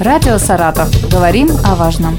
[0.00, 0.88] Радио «Саратов».
[1.10, 2.16] Говорим о важном.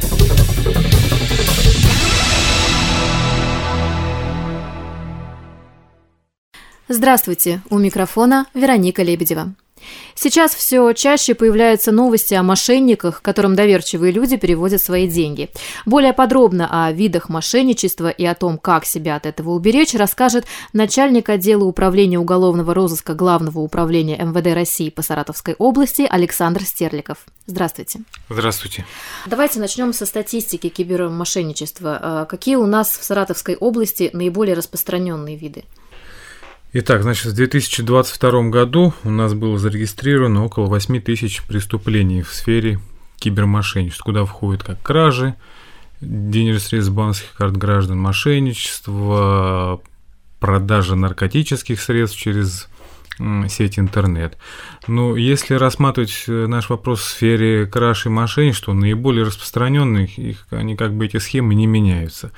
[6.90, 9.54] Здравствуйте, у микрофона Вероника Лебедева.
[10.16, 15.50] Сейчас все чаще появляются новости о мошенниках, которым доверчивые люди переводят свои деньги.
[15.86, 21.30] Более подробно о видах мошенничества и о том, как себя от этого уберечь, расскажет начальник
[21.30, 27.20] отдела управления уголовного розыска Главного управления МВД России по Саратовской области Александр Стерликов.
[27.46, 28.02] Здравствуйте.
[28.30, 28.86] Здравствуйте.
[29.26, 32.00] Давайте начнем со статистики кибермошенничества.
[32.02, 35.64] А какие у нас в Саратовской области наиболее распространенные виды?
[36.72, 42.80] Итак, значит, в 2022 году у нас было зарегистрировано около 8 тысяч преступлений в сфере
[43.18, 45.34] кибермошенничества, куда входят как кражи,
[46.00, 49.82] денежных средств банковских карт граждан, мошенничество,
[50.40, 52.68] продажа наркотических средств через
[53.50, 54.38] сеть интернет.
[54.88, 60.78] Но если рассматривать э, наш вопрос в сфере краж и мошенничества, наиболее распространенные, их, они
[60.78, 62.32] как бы эти схемы не меняются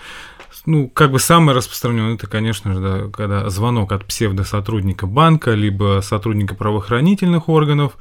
[0.65, 6.01] ну, как бы самое распространенное, это, конечно же, да, когда звонок от псевдосотрудника банка, либо
[6.03, 7.97] сотрудника правоохранительных органов,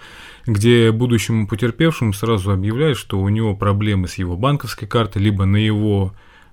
[0.46, 5.56] где будущему потерпевшему сразу объявляют, что у него проблемы с его банковской картой, либо на
[5.56, 6.12] его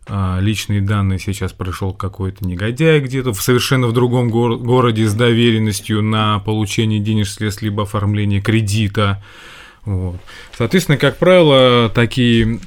[0.09, 5.13] а, личные данные сейчас пришел какой-то негодяй где-то в совершенно в другом гор- городе с
[5.13, 9.21] доверенностью на получение денежных средств, либо оформление кредита.
[9.83, 10.17] Вот.
[10.57, 12.59] Соответственно, как правило, такие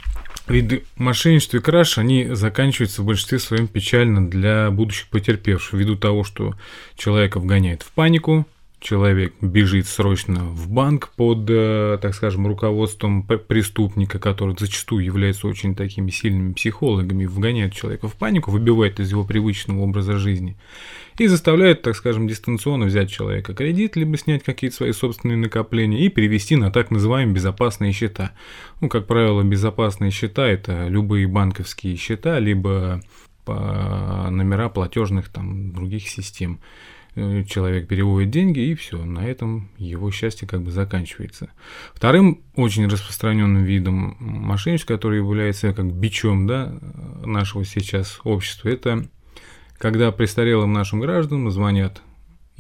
[0.51, 6.25] виды мошенничества и краж, они заканчиваются в большинстве своем печально для будущих потерпевших, ввиду того,
[6.25, 6.55] что
[6.97, 8.47] человека вгоняет в панику,
[8.81, 15.75] человек бежит срочно в банк под, э, так скажем, руководством преступника, который зачастую является очень
[15.75, 20.57] такими сильными психологами, вгоняет человека в панику, выбивает из его привычного образа жизни
[21.19, 26.09] и заставляет, так скажем, дистанционно взять человека кредит, либо снять какие-то свои собственные накопления и
[26.09, 28.33] перевести на так называемые безопасные счета.
[28.81, 33.03] Ну, как правило, безопасные счета– это любые банковские счета, либо
[33.45, 36.61] по номера платежных там других систем.
[37.17, 41.51] Э, человек переводит деньги, и все, на этом его счастье как бы заканчивается.
[41.95, 46.73] Вторым очень распространенным видом мошенничества, который является как бичом да,
[47.25, 49.09] нашего сейчас общества, это
[49.79, 52.03] когда престарелым нашим гражданам звонят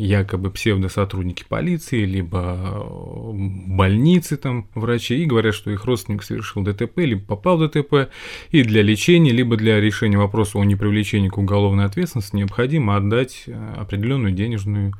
[0.00, 6.98] якобы псевдосотрудники полиции, либо э, больницы там, врачи, и говорят, что их родственник совершил ДТП,
[6.98, 8.10] либо попал в ДТП,
[8.50, 13.74] и для лечения, либо для решения вопроса о непривлечении к уголовной ответственности необходимо отдать э,
[13.76, 14.94] определенную денежную.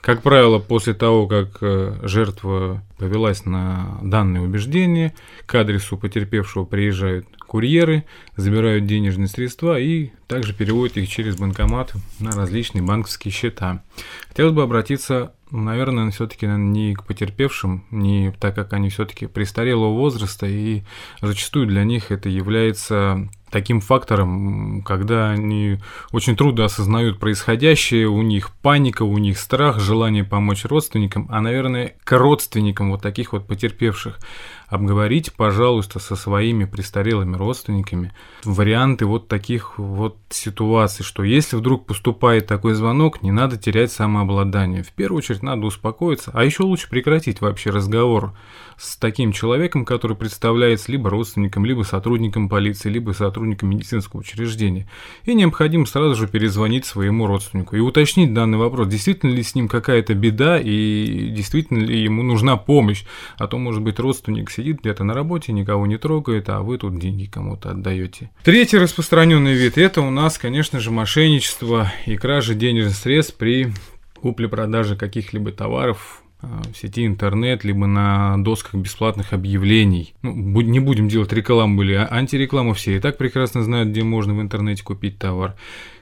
[0.00, 5.14] Как правило, после того, как э, жертва повелась на данное убеждение,
[5.46, 8.04] к адресу потерпевшего приезжают курьеры,
[8.36, 13.82] забирают денежные средства и также переводят их через банкомат на различные банковские счета.
[14.28, 20.46] Хотелось бы обратиться, наверное, все-таки не к потерпевшим, не так как они все-таки престарелого возраста,
[20.46, 20.82] и
[21.22, 25.78] зачастую для них это является таким фактором, когда они
[26.10, 31.94] очень трудно осознают происходящее, у них паника, у них страх, желание помочь родственникам, а, наверное,
[32.02, 34.18] к родственникам вот таких вот потерпевших
[34.66, 38.12] обговорите, пожалуйста, со своими престарелыми родственниками
[38.44, 44.82] варианты вот таких вот ситуаций, что если вдруг поступает такой звонок, не надо терять самообладание.
[44.82, 48.34] В первую очередь надо успокоиться, а еще лучше прекратить вообще разговор
[48.76, 54.88] с таким человеком, который представляется либо родственником, либо сотрудником полиции, либо сотрудником медицинского учреждения.
[55.24, 59.68] И необходимо сразу же перезвонить своему родственнику и уточнить данный вопрос, действительно ли с ним
[59.68, 63.04] какая-то беда и действительно ли ему нужна помощь.
[63.38, 66.98] А то, может быть, родственник сидит где-то на работе, никого не трогает, а вы тут
[66.98, 68.30] деньги кому-то отдаете.
[68.42, 73.72] Третий распространенный вид– это у нас, конечно же, мошенничество и кража денежных средств при
[74.20, 76.23] купле-продаже каких-либо товаров
[76.72, 80.14] в сети интернет, либо на досках бесплатных объявлений.
[80.22, 84.34] Ну, не будем делать рекламу или а антирекламу, все и так прекрасно знают, где можно
[84.34, 85.54] в интернете купить товар.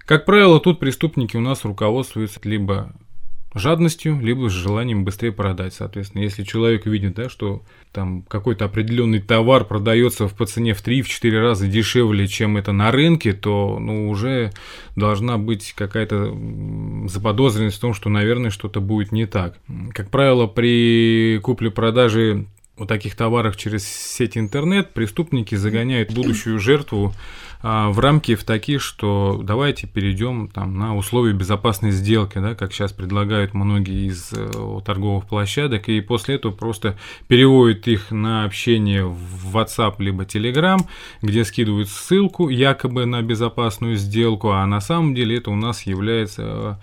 [0.04, 2.92] Как правило, тут преступники у нас руководствуются либо
[3.54, 5.74] жадностью, либо с желанием быстрее продать.
[5.74, 7.62] Соответственно, если человек видит, да, что
[7.92, 13.32] там какой-то определенный товар продается по цене в 3-4 раза дешевле, чем это на рынке,
[13.32, 14.52] то ну, уже
[14.96, 16.36] должна быть какая-то
[17.08, 19.58] заподозренность в том, что, наверное, что-то будет не так.
[19.92, 22.46] Как правило, при купле-продаже
[22.76, 24.92] вот таких товаров через сеть интернет.
[24.92, 27.14] Преступники загоняют будущую жертву
[27.62, 32.72] а, в рамки в такие, что давайте перейдем там, на условия безопасной сделки, да, как
[32.72, 36.98] сейчас предлагают многие из э, торговых площадок, и после этого просто
[37.28, 40.80] переводят их на общение в WhatsApp либо Telegram,
[41.20, 46.42] где скидывают ссылку якобы на безопасную сделку, а на самом деле это у нас является
[46.42, 46.78] а,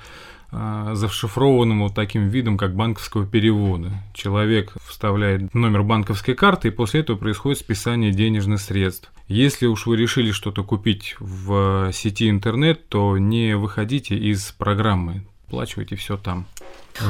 [0.51, 3.92] зашифрованным вот таким видом, как банковского перевода.
[4.13, 9.12] Человек вставляет номер банковской карты, и после этого происходит списание денежных средств.
[9.28, 15.96] Если уж вы решили что-то купить в сети интернет, то не выходите из программы, оплачивайте
[15.96, 16.48] все там.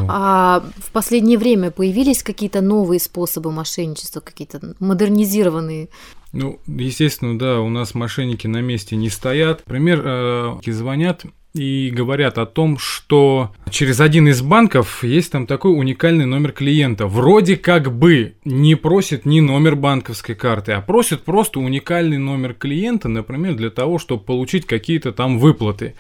[0.08, 5.90] А в последнее время появились какие-то новые способы мошенничества, какие-то модернизированные?
[6.32, 9.64] Ну, естественно, да, у нас мошенники на месте не стоят.
[9.66, 15.78] Например, э, звонят и говорят о том, что через один из банков есть там такой
[15.78, 17.08] уникальный номер клиента.
[17.08, 23.10] Вроде как бы не просит ни номер банковской карты, а просит просто уникальный номер клиента,
[23.10, 25.96] например, для того, чтобы получить какие-то там выплаты.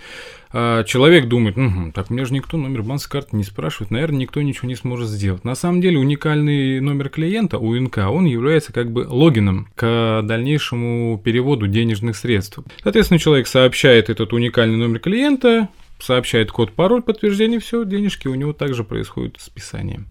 [0.51, 4.41] А человек думает, угу, так мне же никто номер банковской карты не спрашивает, наверное, никто
[4.41, 5.43] ничего не сможет сделать.
[5.43, 11.67] На самом деле уникальный номер клиента УНК, он является как бы логином к дальнейшему переводу
[11.67, 12.59] денежных средств.
[12.81, 15.69] Соответственно, человек сообщает этот уникальный номер клиента,
[15.99, 20.05] сообщает код, пароль, подтверждение, все, денежки у него также происходит списание.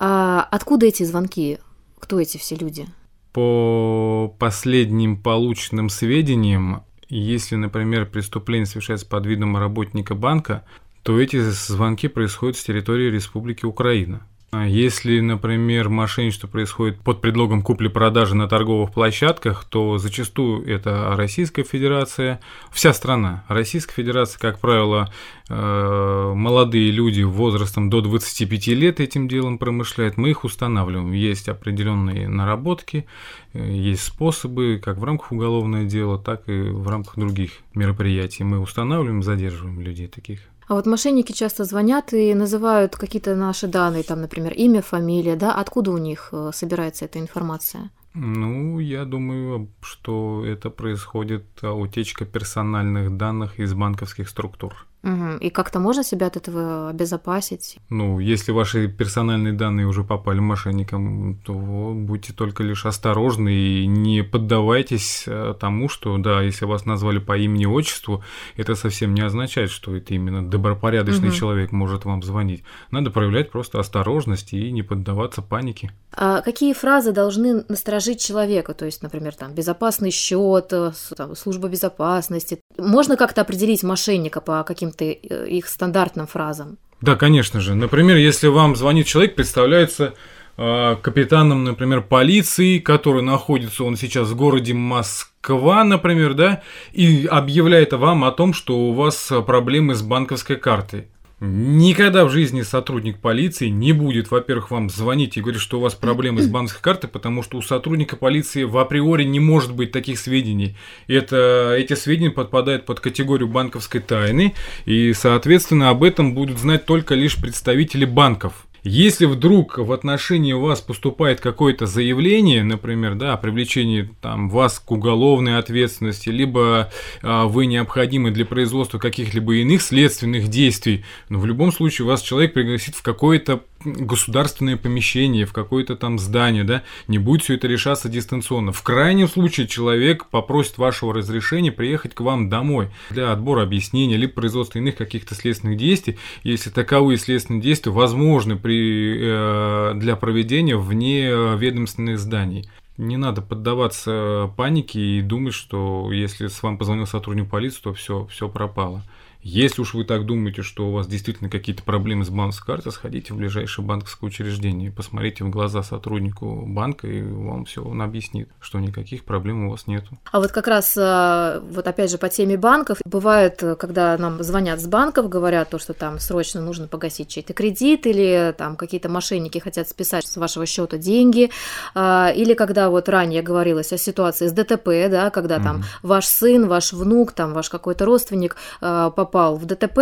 [0.00, 1.58] А откуда эти звонки?
[2.00, 2.86] Кто эти все люди?
[3.32, 6.84] По последним полученным сведениям,
[7.18, 10.64] если, например, преступление совершается под видом работника банка,
[11.02, 14.26] то эти звонки происходят с территории Республики Украина.
[14.56, 21.64] А если, например, мошенничество происходит под предлогом купли-продажи на торговых площадках, то зачастую это Российская
[21.64, 22.40] Федерация,
[22.70, 23.44] вся страна.
[23.48, 25.12] Российская Федерация, как правило,
[25.48, 31.10] э, молодые люди возрастом до 25 лет этим делом промышляют, мы их устанавливаем.
[31.10, 33.06] Есть определенные наработки,
[33.54, 38.44] э, есть способы, как в рамках уголовного дела, так и в рамках других мероприятий.
[38.44, 40.38] Мы устанавливаем, задерживаем людей таких.
[40.68, 45.52] А вот мошенники часто звонят и называют какие-то наши данные, там, например, имя, фамилия, да?
[45.52, 47.90] Откуда у них э, собирается эта информация?
[48.14, 54.86] Ну, я думаю, что это происходит а, утечка персональных данных из банковских структур.
[55.04, 55.36] Угу.
[55.40, 57.76] И как-то можно себя от этого обезопасить?
[57.90, 61.52] Ну, если ваши персональные данные уже попали мошенникам, то
[61.94, 67.36] будьте только лишь осторожны и не поддавайтесь э, тому, что, да, если вас назвали по
[67.36, 68.24] имени отчеству,
[68.56, 71.36] это совсем не означает, что это именно добропорядочный угу.
[71.36, 72.64] человек может вам звонить.
[72.90, 75.92] Надо проявлять просто осторожность и не поддаваться панике.
[76.16, 78.72] А какие фразы должны насторожить человека?
[78.72, 80.92] То есть, например, там безопасный счет, э,
[81.34, 82.60] служба безопасности.
[82.78, 86.78] Можно как-то определить мошенника по каким каким-то э, их стандартным фразам.
[87.00, 87.74] Да, конечно же.
[87.74, 90.14] Например, если вам звонит человек, представляется
[90.56, 96.62] э, капитаном, например, полиции, который находится он сейчас в городе Москва, например, да,
[96.92, 101.08] и объявляет вам о том, что у вас проблемы с банковской картой.
[101.46, 105.94] Никогда в жизни сотрудник полиции не будет, во-первых, вам звонить и говорить, что у вас
[105.94, 110.18] проблемы с банковской картой, потому что у сотрудника полиции в априори не может быть таких
[110.18, 110.76] сведений.
[111.06, 114.54] Это, эти сведения подпадают под категорию банковской тайны,
[114.86, 118.66] и, соответственно, об этом будут знать только лишь представители банков.
[118.86, 124.90] Если вдруг в отношении вас поступает какое-то заявление, например, да, о привлечении там, вас к
[124.90, 126.92] уголовной ответственности, либо
[127.22, 132.52] а, вы необходимы для производства каких-либо иных следственных действий, но в любом случае вас человек
[132.52, 138.08] пригласит в какое-то государственное помещение, в какое-то там здание, да, не будет все это решаться
[138.08, 138.72] дистанционно.
[138.72, 144.32] В крайнем случае человек попросит вашего разрешения приехать к вам домой для отбора объяснения, либо
[144.32, 151.30] производства иных каких-то следственных действий, если таковые следственные действия возможны при, э, для проведения вне
[151.56, 152.68] ведомственных зданий.
[152.96, 158.26] Не надо поддаваться панике и думать, что если с вами позвонил сотрудник полиции, то все,
[158.30, 159.02] все пропало.
[159.44, 163.34] Если уж вы так думаете, что у вас действительно какие-то проблемы с банковской картой, сходите
[163.34, 168.80] в ближайшее банковское учреждение, посмотрите в глаза сотруднику банка, и вам все он объяснит, что
[168.80, 170.18] никаких проблем у вас нету.
[170.32, 174.80] А вот как раз, э, вот опять же, по теме банков, бывает, когда нам звонят
[174.80, 179.58] с банков, говорят то, что там срочно нужно погасить чей-то кредит, или там какие-то мошенники
[179.58, 181.50] хотят списать с вашего счета деньги,
[181.94, 185.98] э, или когда вот ранее говорилось о ситуации с ДТП, да, когда там mm-hmm.
[186.02, 189.98] ваш сын, ваш внук, там ваш какой-то родственник э, попал в ДТП,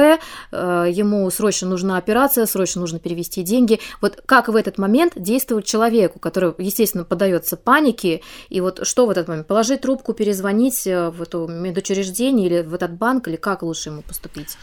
[0.52, 3.80] э, ему срочно нужна операция, срочно нужно перевести деньги.
[4.02, 8.20] Вот как в этот момент действовать человеку, который, естественно, поддается панике,
[8.50, 9.46] и вот что в этот момент?
[9.46, 14.02] Положить трубку, перезвонить э, в это медучреждение или в этот банк, или как лучше ему
[14.02, 14.58] поступить?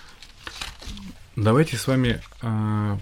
[1.36, 2.98] Давайте с вами э,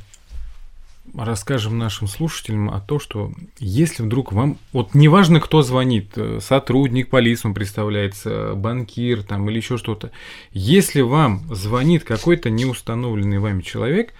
[1.15, 7.09] расскажем нашим слушателям о том, что если вдруг вам, вот неважно, кто звонит, э, сотрудник
[7.09, 10.11] полиции, он представляется, банкир там или еще что-то,
[10.51, 14.13] если вам звонит какой-то неустановленный вами человек,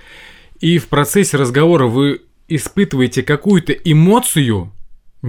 [0.59, 4.71] и в процессе разговора вы испытываете какую-то эмоцию,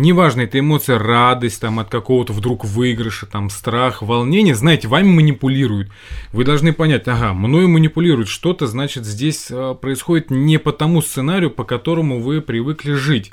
[0.01, 5.91] Неважно, это эмоция радость там от какого-то вдруг выигрыша, там страх, волнение, знаете, вами манипулируют.
[6.33, 11.51] Вы должны понять, ага, мною манипулируют что-то, значит, здесь а, происходит не по тому сценарию,
[11.51, 13.33] по которому вы привыкли жить.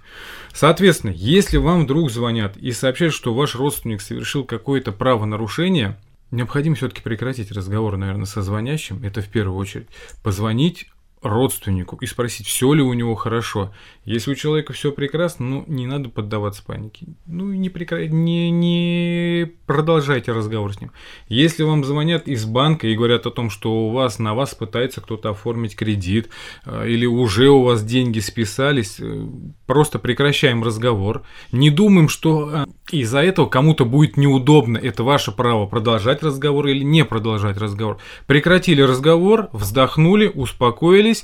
[0.56, 6.00] Соответственно, если вам вдруг звонят и сообщают, что ваш родственник совершил какое-то правонарушение,
[6.32, 9.04] необходимо все-таки прекратить разговор, наверное, со звонящим.
[9.04, 9.86] Это в первую очередь.
[10.24, 10.88] Позвонить
[11.30, 13.74] родственнику и спросить, все ли у него хорошо.
[14.06, 17.08] Если у человека все прекрасно, ну, не надо поддаваться панике.
[17.26, 18.06] Ну, не, прекра...
[18.06, 20.92] не, не продолжайте разговор с ним.
[21.28, 25.02] Если вам звонят из банка и говорят о том, что у вас на вас пытается
[25.02, 26.30] кто-то оформить кредит,
[26.66, 29.28] э, или уже у вас деньги списались, э,
[29.66, 31.24] просто прекращаем разговор.
[31.52, 34.78] Не думаем, что э, из-за этого кому-то будет неудобно.
[34.78, 37.98] Это ваше право продолжать разговор или не продолжать разговор.
[38.28, 41.15] Прекратили разговор, вздохнули, успокоились.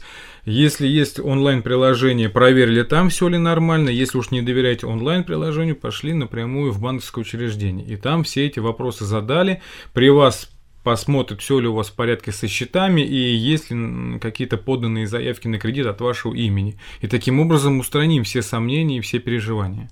[0.46, 3.90] Если есть онлайн-приложение, проверили там все ли нормально.
[3.90, 7.86] Если уж не доверяете онлайн-приложению, пошли напрямую в банковское учреждение.
[7.86, 9.62] И там все эти вопросы задали.
[9.94, 10.50] При вас
[10.84, 15.48] посмотрят, все ли у вас в порядке со счетами и есть ли какие-то поданные заявки
[15.48, 16.80] на кредит от вашего имени.
[17.02, 19.90] И таким образом устраним все сомнения и все переживания.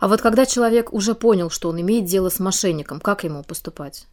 [0.00, 4.06] А вот когда человек уже понял, что он имеет дело с мошенником, как ему поступать?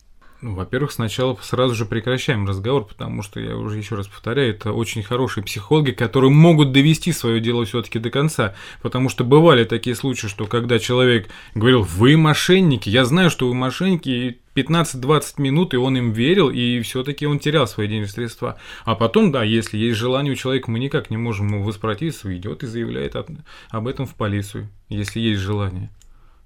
[0.43, 4.73] Ну, во-первых, сначала сразу же прекращаем разговор, потому что, я уже еще раз повторяю, это
[4.73, 8.53] очень хорошие психологи, которые могут довести свое дело все-таки до конца.
[8.81, 13.53] Потому что бывали такие случаи, что когда человек говорил, вы мошенники, я знаю, что вы
[13.53, 18.59] мошенники, и 15-20 минут, и он им верил, и все-таки он терял свои денежные средства.
[18.83, 22.63] А потом, да, если есть желание у человека, мы никак не можем ему воспротивиться, идет
[22.63, 25.89] и заявляет об этом в полицию, если есть желание.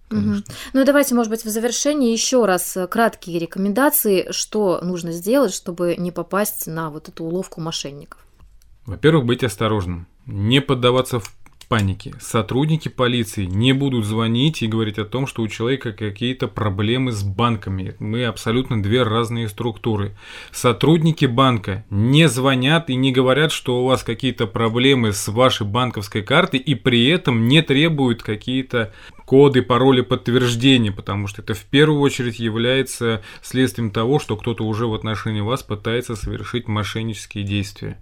[0.10, 0.36] Угу.
[0.74, 5.54] Ну и давайте, может быть, в завершении еще раз э, краткие рекомендации, что нужно сделать,
[5.54, 8.26] чтобы не попасть на вот эту уловку мошенников.
[8.86, 11.36] Во-первых, быть осторожным, не поддаваться в
[11.68, 12.14] панике.
[12.20, 17.24] Сотрудники полиции не будут звонить и говорить о том, что у человека какие-то проблемы с
[17.24, 17.96] банками.
[18.00, 20.16] Мы абсолютно две разные структуры.
[20.52, 26.22] Сотрудники банка не звонят и не говорят, что у вас какие-то проблемы с вашей банковской
[26.22, 28.94] картой и при этом не требуют какие-то
[29.26, 34.88] коды, пароли подтверждения, потому что это в первую очередь является следствием того, что кто-то уже
[34.88, 37.98] в отношении вас пытается совершить мошеннические действия.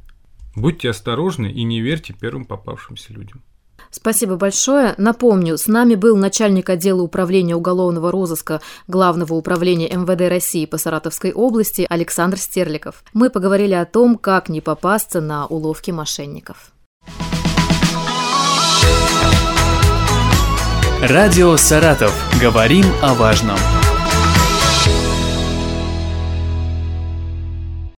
[0.56, 3.42] Будьте осторожны и не верьте первым попавшимся людям.
[3.96, 4.94] Спасибо большое.
[4.98, 8.60] Напомню, с нами был начальник отдела управления уголовного розыска
[8.90, 13.06] Главного управления МВД России по Саратовской области Александр Стерликов.
[13.14, 16.74] Мы поговорили о том, как не попасться на уловки мошенников.
[21.02, 22.14] Радио «Саратов».
[22.42, 23.58] Говорим о важном.